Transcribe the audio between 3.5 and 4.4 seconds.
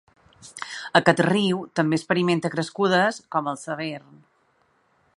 el Severn.